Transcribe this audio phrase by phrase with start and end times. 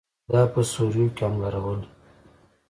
[0.31, 1.81] دا په سوریو کې انبارول.